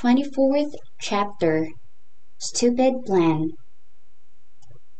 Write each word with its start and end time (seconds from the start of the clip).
24th 0.00 0.80
Chapter 0.96 1.76
Stupid 2.40 3.04
Plan 3.04 3.52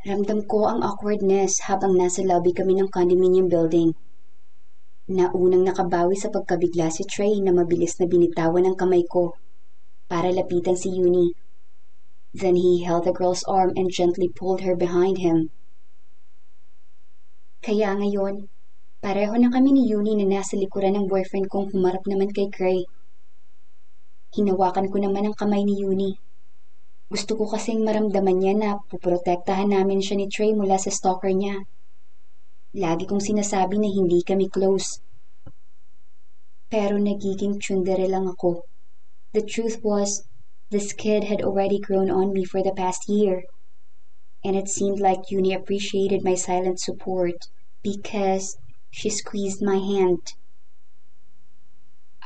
Ramdam 0.05 0.45
ko 0.45 0.69
ang 0.69 0.85
awkwardness 0.85 1.65
habang 1.73 1.97
nasa 1.97 2.21
lobby 2.21 2.53
kami 2.53 2.77
ng 2.77 2.93
condominium 2.93 3.49
building. 3.49 3.97
Naunang 5.09 5.65
nakabawi 5.65 6.21
sa 6.21 6.29
pagkabigla 6.29 6.93
si 6.93 7.09
Trey 7.09 7.41
na 7.41 7.49
mabilis 7.49 7.97
na 7.97 8.05
binitawan 8.05 8.69
ang 8.69 8.77
kamay 8.77 9.01
ko 9.09 9.33
para 10.05 10.29
lapitan 10.29 10.77
si 10.77 10.93
Uni. 10.93 11.33
Then 12.37 12.61
he 12.61 12.85
held 12.85 13.09
the 13.09 13.17
girl's 13.17 13.41
arm 13.49 13.73
and 13.81 13.89
gently 13.89 14.29
pulled 14.29 14.69
her 14.69 14.77
behind 14.77 15.17
him. 15.17 15.49
Kaya 17.65 17.97
ngayon, 17.97 18.53
pareho 19.01 19.33
na 19.41 19.49
kami 19.49 19.81
ni 19.81 19.89
Uni 19.97 20.13
na 20.21 20.29
nasa 20.29 20.61
likuran 20.61 20.93
ng 20.93 21.09
boyfriend 21.09 21.49
kong 21.49 21.73
humarap 21.73 22.05
naman 22.05 22.29
kay 22.37 22.53
Gray. 22.53 22.85
Hinawakan 24.31 24.87
ko 24.87 24.97
naman 25.03 25.27
ang 25.27 25.35
kamay 25.35 25.67
ni 25.67 25.83
Uni. 25.83 26.15
Gusto 27.11 27.35
ko 27.35 27.51
kasing 27.51 27.83
maramdaman 27.83 28.39
niya 28.39 28.55
na 28.55 28.71
puprotektahan 28.79 29.75
namin 29.75 29.99
siya 29.99 30.15
ni 30.15 30.31
Trey 30.31 30.55
mula 30.55 30.79
sa 30.79 30.95
stalker 30.95 31.35
niya. 31.35 31.67
Lagi 32.79 33.11
kong 33.11 33.19
sinasabi 33.19 33.83
na 33.83 33.91
hindi 33.91 34.23
kami 34.23 34.47
close. 34.47 35.03
Pero 36.71 37.03
nagiging 37.03 37.59
tsundere 37.59 38.07
lang 38.07 38.31
ako. 38.31 38.63
The 39.35 39.43
truth 39.43 39.83
was, 39.83 40.23
this 40.71 40.95
kid 40.95 41.27
had 41.27 41.43
already 41.43 41.83
grown 41.83 42.15
on 42.15 42.31
me 42.31 42.47
for 42.47 42.63
the 42.63 42.71
past 42.71 43.11
year. 43.11 43.43
And 44.47 44.55
it 44.55 44.71
seemed 44.71 45.03
like 45.03 45.35
Uni 45.35 45.51
appreciated 45.51 46.23
my 46.23 46.39
silent 46.39 46.79
support 46.79 47.51
because 47.83 48.55
she 48.95 49.11
squeezed 49.11 49.59
my 49.59 49.83
hand. 49.83 50.23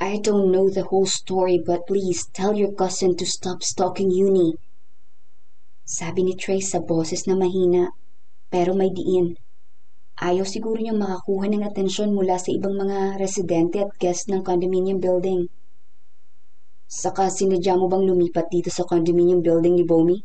I 0.04 0.20
don't 0.20 0.52
know 0.52 0.68
the 0.68 0.84
whole 0.84 1.08
story 1.08 1.56
but 1.56 1.88
please 1.88 2.28
tell 2.28 2.52
your 2.52 2.76
cousin 2.76 3.16
to 3.16 3.24
stop 3.24 3.64
stalking 3.64 4.12
Uni. 4.12 4.52
Sabi 5.80 6.29
ni 6.29 6.37
Trey 6.37 6.60
sa 6.60 6.84
boses 6.84 7.24
na 7.24 7.32
mahina, 7.32 7.88
pero 8.52 8.76
may 8.76 8.92
diin. 8.92 9.32
Ayaw 10.20 10.45
siguro 10.45 10.76
niyang 10.76 11.01
makakuha 11.01 11.48
ng 11.48 11.64
atensyon 11.64 12.12
mula 12.12 12.37
sa 12.37 12.52
ibang 12.52 12.76
mga 12.76 13.16
residente 13.16 13.80
at 13.80 13.96
guest 13.96 14.29
ng 14.29 14.45
condominium 14.45 15.01
building. 15.01 15.48
Saka 16.84 17.32
sinadya 17.32 17.73
mo 17.80 17.88
bang 17.88 18.04
lumipat 18.04 18.52
dito 18.52 18.68
sa 18.68 18.84
condominium 18.84 19.40
building 19.40 19.73
ni 19.73 19.88
Bomi? 19.88 20.20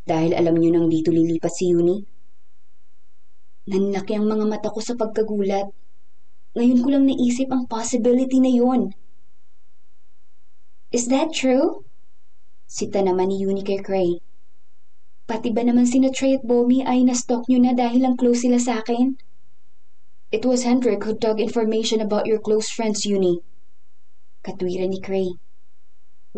Dahil 0.00 0.32
alam 0.32 0.56
niyo 0.56 0.80
nang 0.80 0.88
dito 0.88 1.12
lilipat 1.12 1.52
si 1.52 1.76
Uni? 1.76 2.00
Nanlaki 3.68 4.16
ang 4.16 4.32
mga 4.32 4.48
mata 4.48 4.72
ko 4.72 4.80
sa 4.80 4.96
pagkagulat 4.96 5.83
ngayon 6.54 6.86
ko 6.86 6.88
lang 6.94 7.04
naisip 7.10 7.50
ang 7.50 7.66
possibility 7.66 8.38
na 8.38 8.46
yun. 8.46 8.94
Is 10.94 11.10
that 11.10 11.34
true? 11.34 11.82
Sita 12.70 13.02
naman 13.02 13.34
ni 13.34 13.42
Uni 13.42 13.66
kay 13.66 13.82
Cray. 13.82 14.22
Pati 15.26 15.50
ba 15.50 15.66
naman 15.66 15.90
sina 15.90 16.14
Trey 16.14 16.38
at 16.38 16.46
Bomi 16.46 16.86
ay 16.86 17.02
na-stalk 17.02 17.50
nyo 17.50 17.58
na 17.58 17.74
dahil 17.74 18.06
lang 18.06 18.14
close 18.14 18.46
sila 18.46 18.62
sa 18.62 18.78
akin? 18.78 19.18
It 20.30 20.46
was 20.46 20.62
Hendrik 20.62 21.02
who 21.02 21.18
dug 21.18 21.42
information 21.42 21.98
about 21.98 22.30
your 22.30 22.38
close 22.38 22.70
friends, 22.70 23.02
Uni. 23.02 23.42
Katwira 24.46 24.86
ni 24.86 25.02
Cray. 25.02 25.34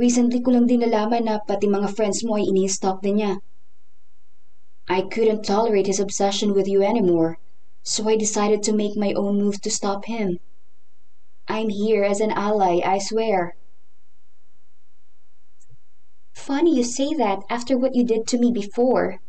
Recently 0.01 0.41
ko 0.41 0.57
lang 0.57 0.65
din 0.65 0.81
nalaman 0.81 1.29
na 1.29 1.45
pati 1.45 1.69
mga 1.69 1.93
friends 1.93 2.25
mo 2.25 2.41
ay 2.41 2.49
ini-stalk 2.49 3.05
din 3.05 3.21
niya. 3.21 3.33
I 4.89 5.05
couldn't 5.05 5.45
tolerate 5.45 5.93
his 5.93 6.01
obsession 6.01 6.57
with 6.57 6.65
you 6.65 6.81
anymore 6.81 7.37
so 7.87 8.11
I 8.11 8.19
decided 8.19 8.67
to 8.67 8.75
make 8.75 8.99
my 8.99 9.15
own 9.15 9.39
move 9.39 9.63
to 9.63 9.71
stop 9.71 10.11
him. 10.11 10.43
I'm 11.47 11.71
here 11.71 12.03
as 12.03 12.19
an 12.19 12.35
ally, 12.35 12.83
I 12.83 12.99
swear. 12.99 13.55
Funny 16.35 16.75
you 16.75 16.83
say 16.83 17.15
that 17.15 17.47
after 17.49 17.79
what 17.79 17.95
you 17.95 18.03
did 18.03 18.27
to 18.27 18.43
me 18.43 18.51
before. 18.51 19.23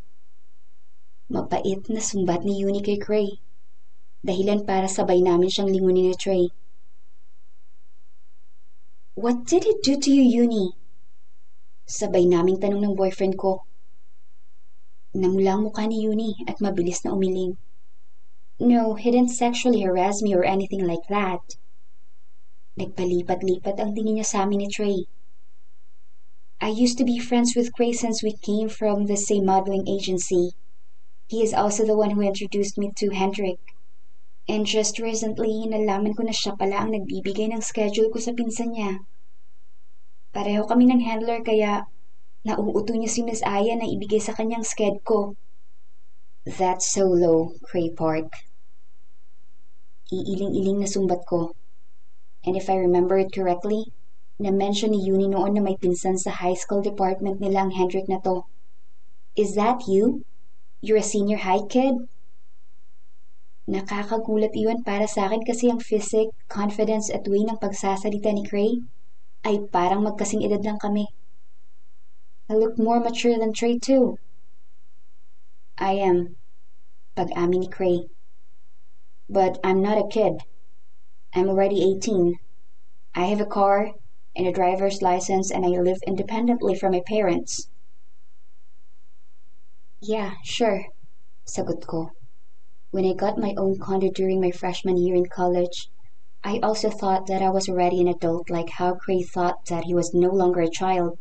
Mapait 1.30 1.86
na 1.86 2.02
sumbat 2.02 2.42
ni 2.42 2.58
Uni 2.58 2.82
kay 2.82 2.98
Cray. 2.98 3.38
Dahilan 4.26 4.66
para 4.66 4.90
sabay 4.90 5.22
namin 5.22 5.46
siyang 5.46 5.70
lingunin 5.70 6.10
ni 6.10 6.16
Trey. 6.18 6.50
What 9.14 9.46
did 9.46 9.70
he 9.70 9.78
do 9.78 10.02
to 10.02 10.10
you, 10.10 10.26
Uni? 10.42 10.74
Sabay 11.86 12.26
naming 12.26 12.58
tanong 12.58 12.82
ng 12.82 12.98
boyfriend 12.98 13.38
ko. 13.38 13.62
Namula 15.14 15.54
ang 15.54 15.70
mukha 15.70 15.86
ni 15.86 16.02
Uni 16.10 16.42
at 16.50 16.58
mabilis 16.58 17.06
na 17.06 17.14
umiling. 17.14 17.54
No, 18.60 18.94
he 18.94 19.10
didn't 19.10 19.30
sexually 19.30 19.82
harass 19.82 20.20
me 20.20 20.34
or 20.34 20.42
anything 20.42 20.82
like 20.82 21.06
that. 21.08 21.54
Nagpalipat-lipat 22.74 23.78
ang 23.78 23.94
tingin 23.94 24.18
niya 24.18 24.26
sa 24.26 24.42
amin 24.42 24.66
ni 24.66 24.68
Trey. 24.70 25.06
I 26.58 26.74
used 26.74 26.98
to 26.98 27.06
be 27.06 27.22
friends 27.22 27.54
with 27.54 27.70
Gray 27.70 27.94
since 27.94 28.18
we 28.18 28.34
came 28.34 28.66
from 28.66 29.06
the 29.06 29.14
same 29.14 29.46
modeling 29.46 29.86
agency. 29.86 30.58
He 31.30 31.38
is 31.38 31.54
also 31.54 31.86
the 31.86 31.94
one 31.94 32.18
who 32.18 32.26
introduced 32.26 32.74
me 32.74 32.90
to 32.98 33.14
Hendrik. 33.14 33.62
And 34.50 34.66
just 34.66 34.98
recently, 34.98 35.62
nalaman 35.62 36.18
ko 36.18 36.26
na 36.26 36.34
siya 36.34 36.58
pala 36.58 36.82
ang 36.82 36.90
nagbibigay 36.90 37.54
ng 37.54 37.62
schedule 37.62 38.10
ko 38.10 38.18
sa 38.18 38.34
pinsan 38.34 38.74
niya. 38.74 39.06
Pareho 40.34 40.66
kami 40.66 40.90
ng 40.90 41.06
handler 41.06 41.46
kaya 41.46 41.86
nauuto 42.42 42.90
niya 42.90 43.06
si 43.06 43.22
Miss 43.22 43.38
Aya 43.46 43.78
na 43.78 43.86
ibigay 43.86 44.18
sa 44.18 44.34
kanyang 44.34 44.66
sked 44.66 45.06
ko. 45.06 45.38
That's 46.42 46.90
so 46.90 47.06
low, 47.06 47.54
Cray 47.62 47.94
Park. 47.94 48.47
Iiling-iling 50.08 50.80
na 50.80 50.88
sumbat 50.88 51.28
ko. 51.28 51.52
And 52.44 52.56
if 52.56 52.72
I 52.72 52.80
remember 52.80 53.20
it 53.20 53.34
correctly, 53.34 53.92
na-mention 54.40 54.96
ni 54.96 55.04
Uni 55.04 55.28
noon 55.28 55.52
na 55.52 55.60
may 55.60 55.76
pinsan 55.76 56.16
sa 56.16 56.30
high 56.30 56.56
school 56.56 56.80
department 56.80 57.42
nila 57.42 57.66
ang 57.66 57.72
Hendrik 57.74 58.08
na 58.08 58.22
to. 58.22 58.46
Is 59.36 59.58
that 59.58 59.84
you? 59.84 60.24
You're 60.80 61.02
a 61.02 61.04
senior 61.04 61.42
high 61.42 61.66
kid? 61.66 62.08
Nakakagulat 63.68 64.56
iyon 64.56 64.80
para 64.80 65.04
sa 65.04 65.28
akin 65.28 65.44
kasi 65.44 65.68
ang 65.68 65.82
physic, 65.82 66.32
confidence 66.48 67.12
at 67.12 67.28
way 67.28 67.44
ng 67.44 67.60
pagsasalita 67.60 68.32
ni 68.32 68.46
Cray 68.48 68.80
ay 69.44 69.60
parang 69.68 70.06
magkasing 70.08 70.40
edad 70.40 70.64
lang 70.64 70.80
kami. 70.80 71.04
I 72.48 72.56
look 72.56 72.80
more 72.80 72.96
mature 72.96 73.36
than 73.36 73.52
Trey 73.52 73.76
too. 73.76 74.16
I 75.76 76.00
am, 76.00 76.40
pag-amin 77.12 77.68
ni 77.68 77.68
Cray. 77.68 78.08
But 79.28 79.60
I'm 79.62 79.82
not 79.82 79.98
a 79.98 80.08
kid. 80.08 80.40
I'm 81.34 81.48
already 81.48 81.84
18. 81.84 82.36
I 83.14 83.26
have 83.26 83.40
a 83.40 83.46
car 83.46 83.92
and 84.34 84.46
a 84.46 84.52
driver's 84.52 85.02
license 85.02 85.50
and 85.50 85.64
I 85.64 85.68
live 85.68 85.98
independently 86.06 86.74
from 86.74 86.92
my 86.92 87.02
parents. 87.06 87.68
Yeah, 90.00 90.34
sure, 90.44 90.86
sagot 91.44 91.84
ko. 91.86 92.10
When 92.90 93.04
I 93.04 93.12
got 93.12 93.36
my 93.36 93.54
own 93.58 93.78
condo 93.78 94.10
during 94.10 94.40
my 94.40 94.50
freshman 94.50 94.96
year 94.96 95.14
in 95.14 95.26
college, 95.26 95.90
I 96.44 96.60
also 96.62 96.88
thought 96.88 97.26
that 97.26 97.42
I 97.42 97.50
was 97.50 97.68
already 97.68 98.00
an 98.00 98.08
adult 98.08 98.48
like 98.48 98.70
how 98.78 98.94
Cray 98.94 99.22
thought 99.22 99.66
that 99.66 99.84
he 99.84 99.92
was 99.92 100.14
no 100.14 100.30
longer 100.30 100.60
a 100.60 100.70
child. 100.70 101.18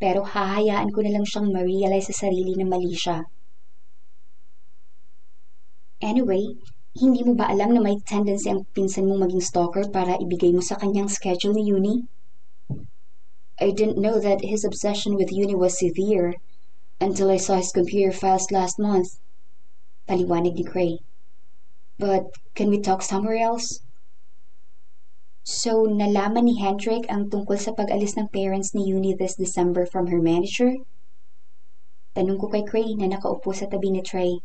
Pero 0.00 0.24
hahayaan 0.24 0.90
ko 0.90 1.04
na 1.04 1.12
lang 1.12 1.28
siyang 1.28 1.52
ma-realize 1.52 2.08
sa 2.08 2.26
sarili 2.26 2.56
na 2.56 2.64
mali 2.64 2.96
siya. 2.96 3.28
Anyway, 6.00 6.56
hindi 6.98 7.22
mo 7.22 7.38
ba 7.38 7.46
alam 7.46 7.70
na 7.70 7.80
may 7.80 8.02
tendency 8.02 8.50
ang 8.50 8.66
pinsan 8.74 9.06
mong 9.06 9.30
maging 9.30 9.46
stalker 9.46 9.86
para 9.86 10.18
ibigay 10.18 10.50
mo 10.50 10.58
sa 10.58 10.74
kanyang 10.74 11.06
schedule 11.06 11.54
ni 11.54 11.70
Uni? 11.70 11.96
I 13.62 13.70
didn't 13.70 14.02
know 14.02 14.18
that 14.18 14.42
his 14.42 14.66
obsession 14.66 15.14
with 15.14 15.30
Uni 15.30 15.54
was 15.54 15.78
severe 15.78 16.34
until 16.98 17.30
I 17.30 17.38
saw 17.38 17.58
his 17.58 17.70
computer 17.70 18.10
files 18.10 18.50
last 18.50 18.82
month. 18.82 19.22
Paliwanag 20.10 20.58
ni 20.58 20.66
Cray. 20.66 20.98
But 21.98 22.30
can 22.54 22.70
we 22.70 22.82
talk 22.82 23.02
somewhere 23.02 23.38
else? 23.38 23.82
So, 25.42 25.86
nalaman 25.86 26.50
ni 26.50 26.58
Hendrik 26.58 27.06
ang 27.08 27.30
tungkol 27.30 27.58
sa 27.58 27.74
pag-alis 27.74 28.18
ng 28.18 28.28
parents 28.28 28.74
ni 28.74 28.90
Uni 28.90 29.14
this 29.14 29.38
December 29.38 29.86
from 29.86 30.10
her 30.10 30.22
manager? 30.22 30.74
Tanong 32.18 32.38
ko 32.38 32.50
kay 32.50 32.66
Cray 32.66 32.98
na 32.98 33.06
nakaupo 33.06 33.54
sa 33.54 33.70
tabi 33.70 33.94
ni 33.94 34.02
Trey. 34.02 34.42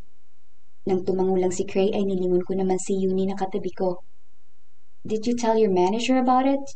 Nang 0.83 1.07
tumango 1.07 1.39
lang 1.39 1.55
si 1.55 1.63
Cray 1.63 1.95
ay 1.95 2.03
nilingon 2.03 2.43
ko 2.43 2.51
naman 2.59 2.75
si 2.75 2.99
Uni 2.99 3.23
na 3.23 3.39
katabi 3.39 3.71
ko. 3.71 4.03
Did 5.07 5.23
you 5.23 5.35
tell 5.35 5.55
your 5.55 5.71
manager 5.71 6.19
about 6.19 6.43
it? 6.43 6.75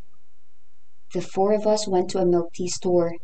The 1.11 1.19
four 1.19 1.51
of 1.51 1.67
us 1.67 1.87
went 1.87 2.07
to 2.15 2.23
a 2.23 2.27
milk 2.27 2.55
tea 2.55 2.71
store, 2.71 3.19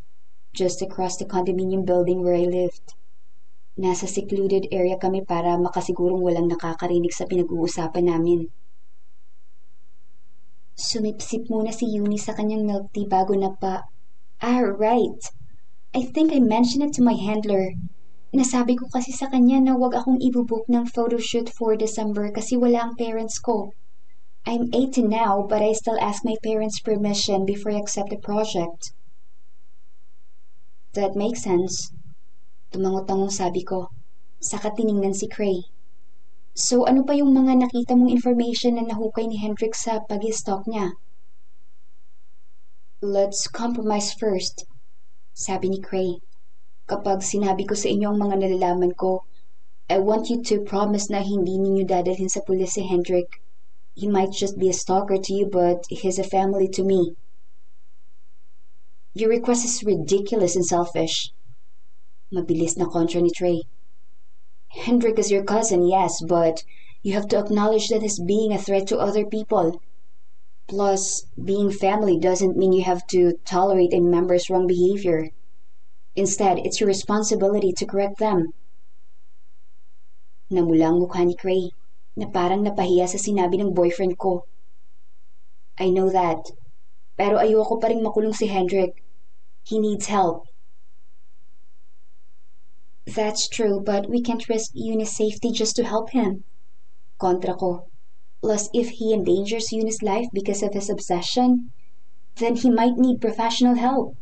just 0.52 0.84
across 0.84 1.16
the 1.16 1.28
condominium 1.28 1.88
building 1.88 2.20
where 2.20 2.36
I 2.36 2.48
lived. 2.48 2.96
Nasa 3.80 4.12
secluded 4.12 4.68
area 4.76 5.00
kami 5.00 5.24
para 5.24 5.56
makasigurong 5.56 6.20
walang 6.20 6.52
nakakarinig 6.52 7.16
sa 7.16 7.28
pinag-uusapan 7.32 8.12
namin. 8.12 8.52
Sumipsip 10.76 11.48
muna 11.48 11.72
si 11.72 11.88
Uni 11.96 12.20
sa 12.20 12.36
kanyang 12.36 12.68
milk 12.68 12.92
tea 12.92 13.08
bago 13.08 13.32
na 13.40 13.56
pa... 13.56 13.88
Ah, 14.44 14.68
right. 14.68 15.20
I 15.96 16.04
think 16.12 16.36
I 16.36 16.44
mentioned 16.44 16.84
it 16.84 16.94
to 17.00 17.06
my 17.06 17.16
handler 17.16 17.72
Nasabi 18.34 18.74
ko 18.74 18.90
kasi 18.90 19.14
sa 19.14 19.30
kanya 19.30 19.62
na 19.62 19.78
wag 19.78 19.94
akong 19.94 20.18
ibubook 20.18 20.66
ng 20.66 20.90
photoshoot 20.90 21.54
for 21.54 21.78
December 21.78 22.34
kasi 22.34 22.58
wala 22.58 22.90
ang 22.90 22.94
parents 22.98 23.38
ko. 23.38 23.70
I'm 24.50 24.74
18 24.74 25.06
now 25.06 25.46
but 25.46 25.62
I 25.62 25.78
still 25.78 26.02
ask 26.02 26.26
my 26.26 26.34
parents' 26.42 26.82
permission 26.82 27.46
before 27.46 27.72
I 27.72 27.78
accept 27.78 28.10
the 28.10 28.18
project. 28.18 28.98
That 30.98 31.14
makes 31.14 31.46
sense. 31.46 31.94
Tumangot-tangong 32.74 33.30
sabi 33.30 33.62
ko. 33.62 33.94
Saka 34.42 34.74
tiningnan 34.74 35.14
si 35.14 35.30
Cray. 35.30 35.70
So 36.58 36.90
ano 36.90 37.06
pa 37.06 37.14
yung 37.14 37.38
mga 37.38 37.70
nakita 37.70 37.94
mong 37.94 38.10
information 38.10 38.82
na 38.82 38.90
nahukay 38.90 39.30
ni 39.30 39.38
Hendrik 39.38 39.78
sa 39.78 40.02
pag-stalk 40.02 40.66
niya? 40.66 40.98
Let's 42.98 43.46
compromise 43.46 44.10
first, 44.18 44.66
sabi 45.38 45.70
ni 45.70 45.78
Cray. 45.78 46.18
Kapag 46.84 47.24
sinabi 47.24 47.64
ko 47.64 47.76
sa 47.80 47.88
inyo 47.88 48.12
ang 48.12 48.20
mga 48.20 48.36
nalalaman 48.44 48.92
ko, 48.92 49.24
I 49.88 50.00
want 50.04 50.28
you 50.28 50.44
to 50.44 50.68
promise 50.68 51.08
na 51.08 51.24
hindi 51.24 51.56
ninyo 51.56 51.88
dadalhin 51.88 52.28
sa 52.28 52.44
pulis 52.44 52.76
si 52.76 52.84
Hendrik. 52.84 53.40
He 53.96 54.08
might 54.08 54.36
just 54.36 54.60
be 54.60 54.68
a 54.68 54.76
stalker 54.76 55.16
to 55.16 55.32
you, 55.34 55.46
but 55.46 55.86
he's 55.88 56.20
a 56.20 56.28
family 56.28 56.68
to 56.76 56.84
me. 56.84 57.16
Your 59.14 59.30
request 59.30 59.64
is 59.64 59.84
ridiculous 59.86 60.56
and 60.56 60.66
selfish. 60.66 61.32
Mabilis 62.34 62.76
na 62.76 62.90
kontra 62.90 63.22
ni 63.22 63.30
Trey. 63.30 63.64
Hendrik 64.74 65.20
is 65.20 65.30
your 65.30 65.44
cousin, 65.44 65.86
yes, 65.88 66.20
but 66.26 66.66
you 67.04 67.14
have 67.14 67.28
to 67.30 67.38
acknowledge 67.38 67.88
that 67.90 68.02
he's 68.02 68.20
being 68.20 68.52
a 68.52 68.58
threat 68.58 68.88
to 68.88 68.98
other 68.98 69.24
people. 69.24 69.80
Plus, 70.68 71.28
being 71.38 71.70
family 71.70 72.18
doesn't 72.18 72.58
mean 72.58 72.74
you 72.74 72.84
have 72.84 73.06
to 73.08 73.38
tolerate 73.46 73.94
a 73.94 74.02
member's 74.02 74.50
wrong 74.50 74.66
behavior. 74.66 75.30
Instead, 76.16 76.60
it's 76.60 76.80
your 76.80 76.88
responsibility 76.88 77.74
to 77.74 77.86
correct 77.86 78.20
them. 78.20 78.54
Namula 80.52 80.94
ang 80.94 81.02
mukha 81.02 81.26
ni 81.26 81.34
Cray 81.34 81.74
na 82.14 82.30
parang 82.30 82.62
napahiya 82.62 83.10
sa 83.10 83.18
sinabi 83.18 83.58
ng 83.58 83.74
boyfriend 83.74 84.18
ko. 84.22 84.46
I 85.82 85.90
know 85.90 86.14
that. 86.14 86.54
Pero 87.18 87.42
ayoko 87.42 87.82
pa 87.82 87.90
rin 87.90 88.06
makulong 88.06 88.38
si 88.38 88.46
Hendrik. 88.46 89.02
He 89.66 89.82
needs 89.82 90.06
help. 90.06 90.46
That's 93.10 93.50
true, 93.50 93.82
but 93.82 94.10
we 94.10 94.22
can't 94.22 94.48
risk 94.48 94.72
Eunice's 94.74 95.18
safety 95.18 95.52
just 95.52 95.76
to 95.78 95.84
help 95.84 96.12
him. 96.12 96.46
Kontra 97.18 97.58
ko. 97.58 97.90
Plus, 98.42 98.70
if 98.74 99.02
he 99.02 99.14
endangers 99.14 99.72
Eunice's 99.72 100.04
life 100.04 100.28
because 100.34 100.62
of 100.62 100.74
his 100.74 100.90
obsession, 100.90 101.72
then 102.38 102.56
he 102.56 102.70
might 102.70 102.98
need 102.98 103.22
professional 103.22 103.76
help. 103.76 104.16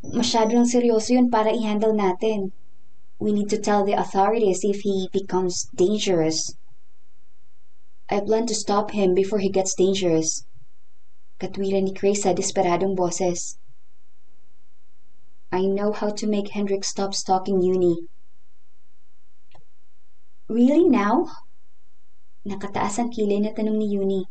Masyado 0.00 0.56
lang 0.56 0.64
seryoso 0.64 1.12
yun 1.12 1.28
para 1.28 1.52
i-handle 1.52 1.92
natin. 1.92 2.52
We 3.20 3.36
need 3.36 3.52
to 3.52 3.60
tell 3.60 3.84
the 3.84 3.92
authorities 3.92 4.64
if 4.64 4.80
he 4.80 5.12
becomes 5.12 5.68
dangerous. 5.76 6.56
I 8.08 8.20
plan 8.24 8.48
to 8.48 8.56
stop 8.56 8.90
him 8.90 9.14
before 9.14 9.38
he 9.38 9.52
gets 9.52 9.76
dangerous. 9.76 10.48
Katwiran 11.38 11.84
ni 11.84 11.92
Grace 11.92 12.24
sa 12.24 12.32
desperadong 12.32 12.96
boses. 12.96 13.60
I 15.52 15.68
know 15.68 15.92
how 15.92 16.10
to 16.10 16.26
make 16.26 16.56
Hendrik 16.56 16.84
stop 16.84 17.12
stalking 17.12 17.60
Uni. 17.60 18.08
Really 20.48 20.88
now? 20.88 21.28
Nakataas 22.48 22.98
ang 22.98 23.12
kilay 23.12 23.44
na 23.44 23.52
tanong 23.52 23.78
ni 23.78 23.94
Uni. 24.00 24.24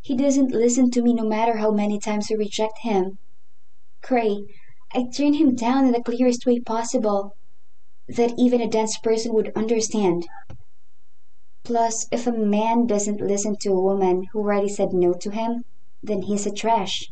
He 0.00 0.14
doesn't 0.14 0.54
listen 0.54 0.90
to 0.94 1.02
me 1.02 1.12
no 1.12 1.26
matter 1.26 1.58
how 1.58 1.74
many 1.74 1.98
times 1.98 2.30
I 2.30 2.38
reject 2.38 2.86
him. 2.86 3.18
Cray, 4.00 4.46
I 4.94 5.08
turned 5.08 5.36
him 5.36 5.54
down 5.54 5.86
in 5.86 5.92
the 5.92 6.02
clearest 6.02 6.44
way 6.44 6.60
possible, 6.60 7.34
that 8.08 8.34
even 8.36 8.60
a 8.60 8.68
dense 8.68 8.98
person 8.98 9.32
would 9.32 9.52
understand. 9.56 10.28
Plus, 11.64 12.06
if 12.12 12.26
a 12.26 12.32
man 12.32 12.86
doesn't 12.86 13.20
listen 13.20 13.56
to 13.60 13.70
a 13.70 13.80
woman 13.80 14.28
who 14.32 14.40
already 14.40 14.68
said 14.68 14.92
no 14.92 15.14
to 15.14 15.30
him, 15.30 15.64
then 16.02 16.22
he's 16.22 16.44
a 16.44 16.52
trash. 16.52 17.08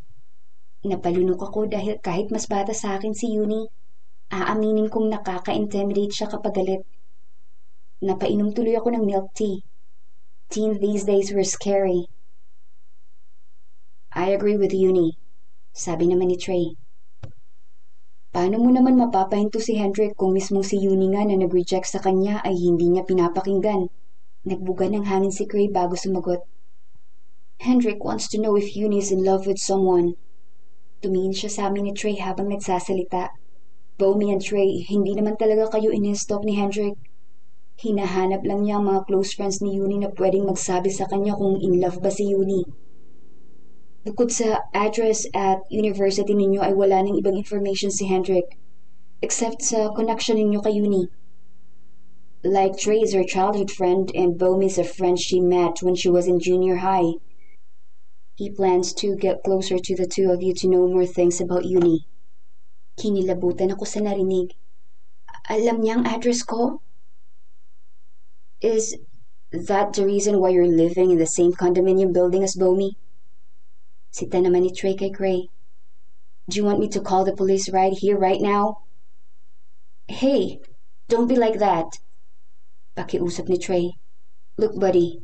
Napalunok 0.85 1.41
ako 1.41 1.71
dahil 1.71 2.03
kahit 2.03 2.29
mas 2.29 2.45
bata 2.45 2.75
sa 2.77 2.99
akin 2.99 3.15
si 3.15 3.33
Uni, 3.33 3.69
aaminin 4.29 4.91
kong 4.91 5.09
nakaka-intimidate 5.09 6.13
siya 6.13 6.29
kapag 6.29 6.57
galit. 6.57 6.83
Napainom 8.05 8.53
tuloy 8.53 8.77
ako 8.77 8.93
ng 8.97 9.05
milk 9.05 9.29
tea. 9.37 9.65
Teens 10.51 10.81
these 10.81 11.05
days 11.07 11.31
were 11.31 11.47
scary. 11.47 12.09
I 14.11 14.35
agree 14.35 14.59
with 14.59 14.75
Uni, 14.75 15.15
sabi 15.71 16.11
naman 16.11 16.35
ni 16.35 16.37
Trey. 16.37 16.75
Paano 18.31 18.63
mo 18.63 18.71
naman 18.71 18.95
mapapahinto 18.95 19.59
si 19.59 19.75
Hendrik 19.75 20.15
kung 20.15 20.31
mismong 20.31 20.63
si 20.63 20.79
Uni 20.87 21.11
nga 21.11 21.27
na 21.27 21.35
nag-reject 21.35 21.91
sa 21.91 21.99
kanya 21.99 22.39
ay 22.47 22.55
hindi 22.55 22.87
niya 22.87 23.03
pinapakinggan? 23.03 23.91
Nagbuga 24.47 24.87
ng 24.87 25.03
hangin 25.03 25.35
si 25.35 25.51
Cray 25.51 25.67
bago 25.67 25.99
sumagot. 25.99 26.47
Hendrik 27.59 27.99
wants 28.07 28.31
to 28.31 28.39
know 28.39 28.55
if 28.55 28.79
Uni 28.79 29.03
is 29.03 29.11
in 29.11 29.27
love 29.27 29.51
with 29.51 29.59
someone. 29.59 30.15
Tumingin 31.03 31.35
siya 31.35 31.51
sa 31.51 31.63
amin 31.67 31.91
ni 31.91 31.93
Trey 31.93 32.23
habang 32.23 32.55
nagsasalita. 32.55 33.35
Bomi 33.99 34.31
and 34.31 34.41
Trey, 34.41 34.87
hindi 34.87 35.13
naman 35.19 35.35
talaga 35.35 35.77
kayo 35.77 35.91
in-stalk 35.91 36.47
ni 36.47 36.55
Hendrik. 36.55 36.95
Hinahanap 37.83 38.47
lang 38.47 38.63
niya 38.63 38.79
ang 38.79 38.87
mga 38.87 39.11
close 39.11 39.35
friends 39.35 39.59
ni 39.59 39.75
Uni 39.81 39.99
na 39.99 40.09
pwedeng 40.15 40.47
magsabi 40.47 40.93
sa 40.93 41.11
kanya 41.11 41.35
kung 41.35 41.59
in 41.59 41.83
love 41.83 41.99
ba 41.99 42.15
si 42.15 42.31
Uni. 42.31 42.63
Bukod 44.01 44.33
sa 44.33 44.65
address 44.73 45.29
at 45.37 45.61
university 45.69 46.33
ninyo 46.33 46.65
ay 46.65 46.73
wala 46.73 47.05
nang 47.05 47.21
ibang 47.21 47.37
information 47.37 47.93
si 47.93 48.09
Hendrik 48.09 48.57
except 49.21 49.61
sa 49.61 49.93
connection 49.93 50.41
ninyo 50.41 50.65
kay 50.65 50.73
Uni. 50.73 51.13
Like 52.41 52.81
Trey 52.81 53.05
is 53.05 53.13
her 53.13 53.29
childhood 53.29 53.69
friend 53.69 54.09
and 54.17 54.41
Bomi 54.41 54.73
is 54.73 54.81
a 54.81 54.89
friend 54.89 55.21
she 55.21 55.45
met 55.45 55.85
when 55.85 55.93
she 55.93 56.09
was 56.09 56.25
in 56.25 56.41
junior 56.41 56.81
high. 56.81 57.21
He 58.41 58.49
plans 58.49 58.97
to 59.05 59.21
get 59.21 59.45
closer 59.45 59.77
to 59.77 59.93
the 59.93 60.09
two 60.09 60.33
of 60.33 60.41
you 60.41 60.57
to 60.65 60.69
know 60.69 60.89
more 60.89 61.05
things 61.05 61.37
about 61.37 61.69
Uni. 61.69 62.09
Kinilabutan 62.97 63.69
ako 63.77 63.85
sa 63.85 64.01
narinig. 64.01 64.57
Alam 65.53 65.85
niya 65.85 66.01
ang 66.01 66.09
address 66.09 66.41
ko? 66.41 66.81
Is 68.65 68.97
that 69.53 69.93
the 69.93 70.09
reason 70.09 70.41
why 70.41 70.57
you're 70.57 70.65
living 70.65 71.13
in 71.13 71.21
the 71.21 71.29
same 71.29 71.53
condominium 71.53 72.17
building 72.17 72.41
as 72.41 72.57
Bomi? 72.57 72.97
Sita 74.11 74.43
naman 74.43 74.67
ni 74.67 74.75
Trey 74.75 74.99
kay 74.99 75.11
Gray. 75.11 75.47
Do 76.51 76.59
you 76.59 76.67
want 76.67 76.83
me 76.83 76.91
to 76.91 77.01
call 77.01 77.23
the 77.23 77.33
police 77.35 77.71
right 77.71 77.95
here, 77.95 78.19
right 78.19 78.43
now? 78.43 78.83
Hey, 80.11 80.59
don't 81.07 81.31
be 81.31 81.39
like 81.39 81.63
that. 81.63 82.03
Pakiusap 82.99 83.47
ni 83.47 83.55
Trey. 83.55 83.95
Look, 84.59 84.75
buddy, 84.75 85.23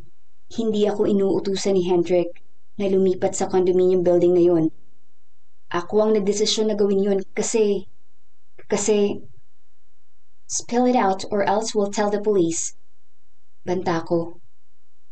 hindi 0.55 0.87
ako 0.87 1.11
inuutusan 1.11 1.75
ni 1.75 1.83
Hendrik 1.91 2.47
na 2.79 2.87
lumipat 2.87 3.35
sa 3.35 3.51
condominium 3.51 4.07
building 4.07 4.39
na 4.39 4.45
yun. 4.47 4.65
Ako 5.75 6.07
ang 6.07 6.13
nagdesisyon 6.15 6.71
na 6.71 6.79
gawin 6.79 7.03
yun 7.03 7.19
kasi... 7.35 7.91
Kasi... 8.71 9.19
Spill 10.47 10.87
it 10.87 10.95
out 10.95 11.27
or 11.35 11.43
else 11.43 11.75
we'll 11.75 11.91
tell 11.91 12.07
the 12.07 12.23
police. 12.23 12.79
Banta 13.67 14.07
ko. 14.07 14.39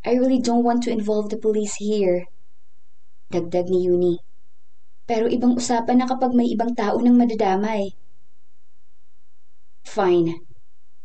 I 0.06 0.14
really 0.14 0.38
don't 0.38 0.62
want 0.62 0.86
to 0.86 0.94
involve 0.94 1.34
the 1.34 1.42
police 1.42 1.82
here. 1.82 2.30
Dagdag 3.34 3.66
ni 3.66 3.90
Uni. 3.90 4.14
Pero 5.10 5.26
ibang 5.26 5.58
usapan 5.58 5.98
na 5.98 6.06
kapag 6.06 6.30
may 6.30 6.46
ibang 6.54 6.70
tao 6.70 7.02
nang 7.02 7.18
madadamay. 7.18 7.90
Fine. 9.82 10.38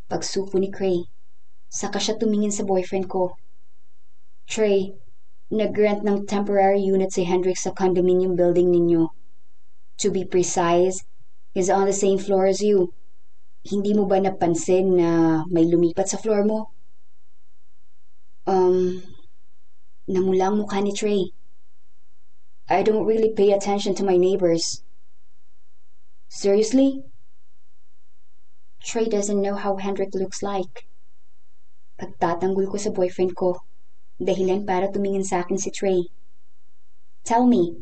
Pagsuko 0.06 0.62
ni 0.62 0.70
Cray. 0.70 1.10
Saka 1.74 1.98
siya 1.98 2.22
tumingin 2.22 2.54
sa 2.54 2.62
boyfriend 2.70 3.10
ko. 3.10 3.34
Trey, 4.46 4.94
nag-rent 5.50 6.06
ng 6.06 6.30
temporary 6.30 6.86
unit 6.86 7.10
si 7.10 7.26
Hendrik 7.26 7.58
sa 7.58 7.74
condominium 7.74 8.38
building 8.38 8.70
ninyo. 8.70 9.10
To 10.02 10.08
be 10.14 10.26
precise, 10.26 11.02
he's 11.54 11.70
on 11.70 11.90
the 11.90 11.94
same 11.94 12.22
floor 12.22 12.46
as 12.46 12.62
you. 12.62 12.94
Hindi 13.66 13.98
mo 13.98 14.06
ba 14.06 14.22
napansin 14.22 14.98
na 14.98 15.10
may 15.50 15.66
lumipat 15.66 16.10
sa 16.10 16.18
floor 16.22 16.46
mo? 16.46 16.74
Um, 18.50 19.02
namula 20.10 20.50
mukha 20.54 20.82
ni 20.82 20.94
Trey. 20.94 21.30
I 22.70 22.84
don't 22.84 23.10
really 23.10 23.34
pay 23.34 23.52
attention 23.52 23.96
to 23.96 24.06
my 24.06 24.16
neighbors. 24.16 24.84
Seriously? 26.30 27.02
Trey 28.86 29.10
doesn't 29.10 29.42
know 29.42 29.56
how 29.56 29.78
Hendrik 29.78 30.14
looks 30.14 30.46
like. 30.46 30.86
Pagtatanggol 31.98 32.70
ko 32.70 32.78
sa 32.78 32.94
boyfriend 32.94 33.34
ko, 33.34 33.66
dahilan 34.22 34.70
para 34.70 34.86
tumingin 34.94 35.26
sa 35.26 35.42
akin 35.42 35.58
si 35.58 35.74
Trey. 35.74 36.14
Tell 37.26 37.50
me, 37.50 37.82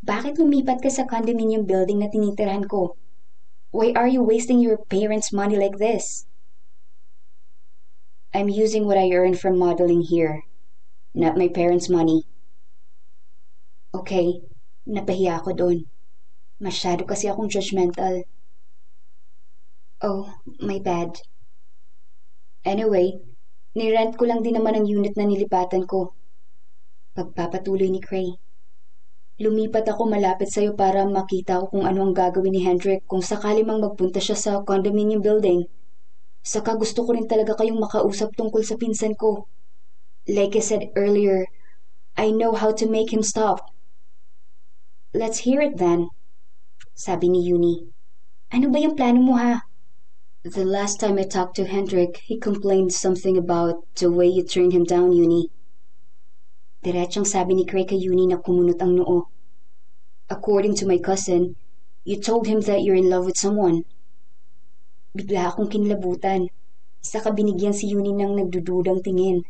bakit 0.00 0.40
lumipat 0.40 0.80
ka 0.80 0.88
sa 0.88 1.04
condominium 1.04 1.68
building 1.68 2.00
na 2.00 2.08
tinitirahan 2.08 2.64
ko? 2.64 2.96
Why 3.68 3.92
are 3.92 4.08
you 4.08 4.24
wasting 4.24 4.64
your 4.64 4.80
parents' 4.88 5.28
money 5.28 5.60
like 5.60 5.76
this? 5.76 6.24
I'm 8.32 8.48
using 8.48 8.88
what 8.88 8.96
I 8.96 9.12
earned 9.12 9.36
from 9.36 9.60
modeling 9.60 10.08
here, 10.08 10.48
not 11.12 11.36
my 11.36 11.52
parents' 11.52 11.92
money. 11.92 12.24
Okay, 13.96 14.44
napahiya 14.84 15.40
ako 15.40 15.50
doon. 15.56 15.78
Masyado 16.60 17.08
kasi 17.08 17.32
akong 17.32 17.48
judgmental. 17.48 18.28
Oh, 20.04 20.28
my 20.60 20.76
bad. 20.84 21.16
Anyway, 22.60 23.16
nirent 23.72 24.20
ko 24.20 24.28
lang 24.28 24.44
din 24.44 24.60
naman 24.60 24.76
ang 24.76 24.84
unit 24.84 25.16
na 25.16 25.24
nilipatan 25.24 25.88
ko. 25.88 26.12
Pagpapatuloy 27.16 27.88
ni 27.88 28.04
Cray. 28.04 28.36
Lumipat 29.40 29.88
ako 29.88 30.12
malapit 30.12 30.52
sa'yo 30.52 30.76
para 30.76 31.08
makita 31.08 31.64
ko 31.64 31.72
kung 31.72 31.88
ano 31.88 32.04
ang 32.04 32.12
gagawin 32.12 32.52
ni 32.52 32.60
Hendrik 32.60 33.08
kung 33.08 33.24
sakali 33.24 33.64
mang 33.64 33.80
magpunta 33.80 34.20
siya 34.20 34.36
sa 34.36 34.60
condominium 34.60 35.24
building. 35.24 35.64
Saka 36.44 36.76
gusto 36.76 37.00
ko 37.00 37.16
rin 37.16 37.24
talaga 37.24 37.56
kayong 37.56 37.80
makausap 37.80 38.36
tungkol 38.36 38.60
sa 38.60 38.76
pinsan 38.76 39.16
ko. 39.16 39.48
Like 40.28 40.52
I 40.52 40.60
said 40.60 40.92
earlier, 40.92 41.48
I 42.12 42.28
know 42.32 42.52
how 42.52 42.76
to 42.76 42.84
make 42.84 43.08
him 43.08 43.24
stop. 43.24 43.75
Let's 45.14 45.46
hear 45.46 45.60
it 45.60 45.78
then, 45.78 46.10
sabi 46.94 47.28
ni 47.28 47.46
Yuni. 47.46 47.86
Ano 48.50 48.70
ba 48.70 48.78
yung 48.78 48.96
plano 48.96 49.20
mo 49.22 49.34
ha? 49.38 49.66
The 50.46 50.64
last 50.64 51.00
time 51.02 51.18
I 51.18 51.26
talked 51.26 51.56
to 51.56 51.66
Hendrik, 51.66 52.22
he 52.22 52.38
complained 52.38 52.94
something 52.94 53.34
about 53.34 53.82
the 53.98 54.10
way 54.10 54.30
you 54.30 54.46
turned 54.46 54.70
him 54.70 54.86
down, 54.86 55.10
Yuni. 55.10 55.50
Diretsong 56.86 57.26
sabi 57.26 57.58
ni 57.58 57.66
Craig 57.66 57.90
kay 57.90 57.98
Yuni 57.98 58.30
na 58.30 58.38
kumunot 58.38 58.78
ang 58.78 58.94
noo. 58.94 59.26
According 60.30 60.78
to 60.78 60.86
my 60.86 61.02
cousin, 61.02 61.58
you 62.06 62.22
told 62.22 62.46
him 62.46 62.62
that 62.70 62.86
you're 62.86 62.94
in 62.94 63.10
love 63.10 63.26
with 63.26 63.34
someone. 63.34 63.82
Bigla 65.18 65.50
akong 65.50 65.66
kinlabutan. 65.66 66.46
Saka 67.02 67.34
binigyan 67.34 67.74
si 67.74 67.90
Yuni 67.90 68.14
ng 68.14 68.38
nagdududang 68.38 69.02
tingin. 69.02 69.42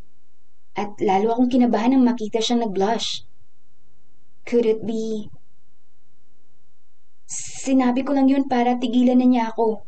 At 0.73 0.97
lalo 0.97 1.37
akong 1.37 1.53
kinabahan 1.53 1.93
nang 1.93 2.09
makita 2.09 2.41
siyang 2.41 2.65
nag-blush. 2.65 3.29
Could 4.49 4.65
it 4.65 4.89
be... 4.89 5.29
Sinabi 7.27 8.07
ko 8.07 8.15
lang 8.15 8.31
yun 8.31 8.47
para 8.47 8.79
tigilan 8.79 9.19
na 9.19 9.27
niya 9.27 9.45
ako. 9.51 9.83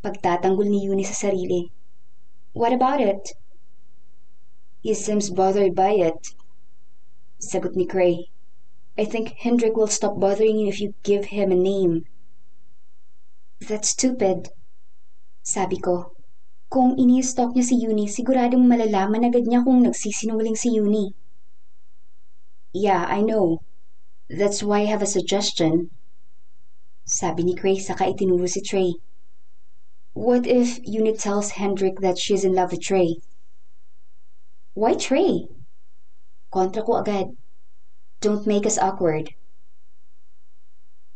Pagtatanggol 0.00 0.64
ni 0.64 0.88
Yuni 0.88 1.04
sa 1.04 1.28
sarili. 1.28 1.68
What 2.56 2.72
about 2.72 3.04
it? 3.04 3.36
He 4.80 4.96
seems 4.96 5.28
bothered 5.28 5.76
by 5.76 5.96
it. 6.00 6.32
Sagot 7.36 7.76
ni 7.76 7.84
Cray. 7.84 8.32
I 8.96 9.04
think 9.04 9.36
Hendrik 9.44 9.76
will 9.76 9.92
stop 9.92 10.16
bothering 10.16 10.56
you 10.56 10.68
if 10.72 10.80
you 10.80 10.96
give 11.04 11.28
him 11.28 11.52
a 11.52 11.58
name. 11.58 12.08
That's 13.60 13.92
stupid. 13.92 14.48
Sabi 15.44 15.76
ko. 15.76 16.16
Kung 16.72 16.96
ini-stalk 16.96 17.52
niya 17.52 17.64
si 17.68 17.76
Yuni, 17.76 18.08
siguradong 18.08 18.64
malalaman 18.64 19.28
agad 19.28 19.44
niya 19.44 19.60
kung 19.60 19.84
nagsisinungaling 19.84 20.56
si 20.56 20.72
Yuni. 20.80 21.12
Yeah, 22.72 23.04
I 23.04 23.20
know. 23.20 23.60
That's 24.32 24.64
why 24.64 24.82
I 24.82 24.90
have 24.90 25.04
a 25.04 25.10
suggestion. 25.10 25.92
Sabi 27.04 27.44
ni 27.44 27.54
Cray 27.54 27.76
saka 27.76 28.08
itinuro 28.08 28.48
si 28.48 28.64
Trey. 28.64 28.96
What 30.16 30.46
if 30.46 30.80
Yuni 30.88 31.12
tells 31.12 31.60
Hendrik 31.60 32.00
that 32.00 32.16
she's 32.16 32.44
in 32.44 32.54
love 32.54 32.72
with 32.72 32.80
Trey? 32.80 33.20
Why 34.72 34.94
Trey? 34.94 35.44
Kontra 36.48 36.80
ko 36.80 37.04
agad. 37.04 37.36
Don't 38.24 38.46
make 38.46 38.64
us 38.64 38.78
awkward. 38.78 39.36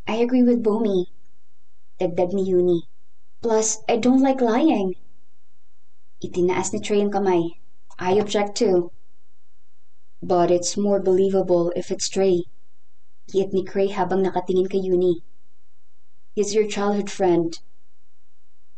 I 0.06 0.20
agree 0.20 0.42
with 0.42 0.62
Bomi. 0.62 1.06
Dagdag 1.98 2.36
ni 2.36 2.44
Yuni. 2.44 2.84
Plus, 3.40 3.78
I 3.88 3.96
don't 3.96 4.20
like 4.20 4.44
lying. 4.44 4.92
Itinaas 6.20 6.74
ni 6.76 6.84
Trey 6.84 7.00
ang 7.00 7.10
kamay. 7.10 7.56
I 7.96 8.20
object 8.20 8.60
too. 8.60 8.92
But 10.20 10.50
it's 10.50 10.76
more 10.76 11.00
believable 11.00 11.72
if 11.72 11.90
it's 11.90 12.12
Trey. 12.12 12.44
Hiyat 13.32 13.56
ni 13.56 13.64
Cray 13.64 13.88
habang 13.88 14.20
nakatingin 14.20 14.68
kay 14.68 14.84
Yuni. 14.84 15.24
He's 16.38 16.54
your 16.54 16.70
childhood 16.70 17.10
friend. 17.10 17.50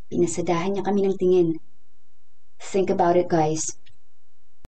Pinasadahan 0.09 0.81
niya 0.81 0.88
kami 0.88 1.05
ng 1.05 1.21
tingin. 1.21 1.61
Think 2.57 2.88
about 2.88 3.21
it, 3.21 3.29
guys. 3.29 3.76